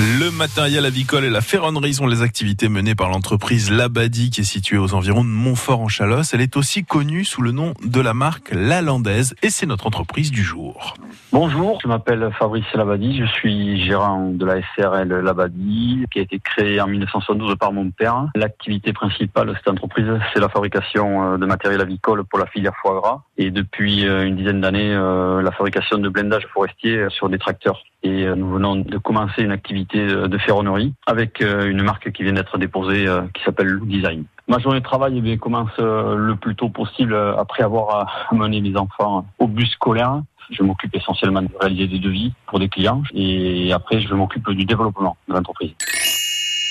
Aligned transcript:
Le 0.00 0.30
matériel 0.30 0.86
avicole 0.86 1.24
et 1.24 1.28
la 1.28 1.40
ferronnerie 1.40 1.94
sont 1.94 2.06
les 2.06 2.22
activités 2.22 2.68
menées 2.68 2.94
par 2.94 3.08
l'entreprise 3.08 3.68
Labadie 3.68 4.30
qui 4.30 4.42
est 4.42 4.44
située 4.44 4.78
aux 4.78 4.94
environs 4.94 5.24
de 5.24 5.28
Montfort 5.28 5.80
en 5.80 5.88
Chalosse. 5.88 6.34
Elle 6.34 6.40
est 6.40 6.56
aussi 6.56 6.84
connue 6.84 7.24
sous 7.24 7.42
le 7.42 7.50
nom 7.50 7.74
de 7.84 8.00
la 8.00 8.14
marque 8.14 8.52
La 8.52 8.80
Landaise 8.80 9.34
et 9.42 9.50
c'est 9.50 9.66
notre 9.66 9.88
entreprise 9.88 10.30
du 10.30 10.44
jour. 10.44 10.94
Bonjour, 11.32 11.80
je 11.82 11.88
m'appelle 11.88 12.30
Fabrice 12.38 12.72
Labadie, 12.74 13.18
je 13.18 13.26
suis 13.26 13.84
gérant 13.84 14.30
de 14.30 14.46
la 14.46 14.62
SRL 14.76 15.08
Labadie 15.08 16.04
qui 16.12 16.20
a 16.20 16.22
été 16.22 16.38
créée 16.38 16.80
en 16.80 16.86
1972 16.86 17.56
par 17.56 17.72
mon 17.72 17.90
père. 17.90 18.28
L'activité 18.36 18.92
principale 18.92 19.48
de 19.48 19.54
cette 19.54 19.68
entreprise, 19.68 20.06
c'est 20.32 20.40
la 20.40 20.48
fabrication 20.48 21.34
euh, 21.34 21.38
de 21.38 21.44
matériel 21.44 21.80
avicole 21.80 22.24
pour 22.24 22.38
la 22.38 22.46
filière 22.46 22.74
foie 22.80 23.00
gras 23.00 23.22
et 23.36 23.50
depuis 23.50 24.06
euh, 24.06 24.26
une 24.26 24.36
dizaine 24.36 24.60
d'années, 24.60 24.94
euh, 24.94 25.42
la 25.42 25.50
fabrication 25.50 25.98
de 25.98 26.08
blindage 26.08 26.46
forestier 26.54 27.06
sur 27.10 27.28
des 27.28 27.38
tracteurs. 27.38 27.82
Et 28.04 28.26
nous 28.26 28.48
venons 28.48 28.76
de 28.76 28.96
commencer 28.96 29.42
une 29.42 29.50
activité 29.50 29.87
de 29.96 30.38
ferronnerie 30.38 30.94
avec 31.06 31.40
une 31.40 31.82
marque 31.82 32.12
qui 32.12 32.22
vient 32.22 32.32
d'être 32.32 32.58
déposée 32.58 33.06
qui 33.34 33.42
s'appelle 33.44 33.68
Look 33.68 33.88
Design. 33.88 34.24
Ma 34.48 34.58
journée 34.58 34.80
de 34.80 34.84
travail 34.84 35.22
eh 35.24 35.38
commence 35.38 35.76
le 35.78 36.34
plus 36.34 36.56
tôt 36.56 36.68
possible 36.68 37.14
après 37.38 37.62
avoir 37.62 38.28
amené 38.30 38.60
mes 38.60 38.76
enfants 38.76 39.26
au 39.38 39.46
bus 39.46 39.70
scolaire. 39.72 40.22
Je 40.50 40.62
m'occupe 40.62 40.94
essentiellement 40.94 41.42
de 41.42 41.48
réaliser 41.60 41.88
des 41.88 41.98
devis 41.98 42.32
pour 42.46 42.58
des 42.58 42.68
clients 42.68 43.02
et 43.12 43.72
après 43.72 44.00
je 44.00 44.14
m'occupe 44.14 44.48
du 44.50 44.64
développement 44.64 45.16
de 45.28 45.34
l'entreprise. 45.34 45.74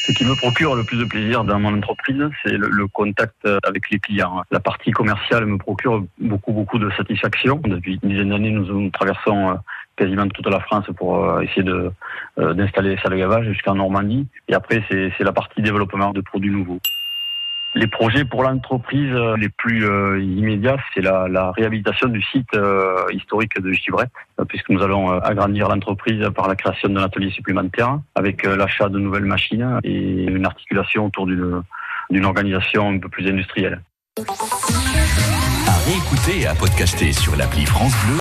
Ce 0.08 0.14
qui 0.14 0.24
me 0.24 0.36
procure 0.36 0.74
le 0.74 0.86
plus 0.86 0.98
de 0.98 1.04
plaisir 1.04 1.44
dans 1.44 1.60
mon 1.60 1.78
entreprise, 1.78 2.24
c'est 2.42 2.54
le, 2.54 2.88
contact 2.88 3.46
avec 3.64 3.90
les 3.92 4.00
clients. 4.00 4.42
La 4.52 4.62
partie 4.62 4.92
commerciale 4.92 5.46
me 5.46 5.58
procure 5.58 6.02
beaucoup, 6.18 6.54
beaucoup 6.54 6.80
de 6.80 6.90
satisfaction. 6.92 7.60
Depuis 7.66 8.00
une 8.02 8.10
dizaine 8.12 8.30
d'années, 8.30 8.52
nous 8.52 8.90
traversons 8.92 9.50
euh, 9.50 9.56
quasiment 9.98 10.28
toute 10.28 10.48
la 10.48 10.60
France 10.60 10.86
pour 10.96 11.26
euh, 11.26 11.42
essayer 11.42 11.64
de, 11.64 11.92
euh, 12.40 12.54
d'installer 12.54 12.92
les 12.92 12.98
salles 12.98 13.14
de 13.14 13.18
gavage 13.18 13.48
jusqu'en 13.48 13.76
Normandie. 13.76 14.28
Et 14.48 14.54
après, 14.54 14.84
c'est, 14.90 15.12
la 15.20 15.34
partie 15.34 15.62
développement 15.62 16.12
de 16.12 16.22
produits 16.22 16.52
nouveaux. 16.52 16.80
Les 17.76 17.88
projets 17.88 18.26
pour 18.26 18.44
l'entreprise 18.44 19.14
les 19.38 19.50
plus 19.50 19.86
euh, 19.86 20.20
immédiats, 20.20 20.78
c'est 20.94 21.02
la, 21.02 21.28
la, 21.28 21.52
réhabilitation 21.52 22.08
du 22.08 22.22
site 22.22 22.54
euh, 22.56 23.06
historique 23.12 23.60
de 23.62 23.72
Givrette, 23.72 24.10
euh, 24.40 24.46
puisque 24.46 24.70
nous 24.70 24.82
allons 24.82 25.12
agrandir 25.20 25.68
l'entreprise 25.68 26.28
par 26.36 26.48
la 26.48 26.56
création 26.56 26.90
d'un 26.90 27.04
atelier 27.04 27.30
supplémentaire, 27.30 28.00
avec 28.16 28.44
l'achat 28.44 28.90
de 28.90 28.98
nouvelles 28.98 29.26
machines 29.26 29.80
et 29.84 30.24
une 30.24 30.46
articulation 30.46 31.06
autour 31.08 31.28
d'une, 31.28 31.62
d'une 32.10 32.26
organisation 32.26 32.90
un 32.90 33.00
peu 33.00 33.10
plus 33.10 33.28
industrielle. 33.28 33.82
À 35.68 35.78
réécouter 35.86 36.42
et 36.42 36.48
à 36.48 36.56
podcaster 36.56 37.12
sur 37.12 37.36
l'appli 37.36 37.66
France 37.66 37.94
Bleu. 38.06 38.16